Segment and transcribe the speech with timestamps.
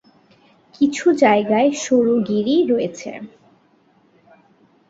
[0.75, 3.11] কিছু জায়গায় সরু গিরি রয়েছে।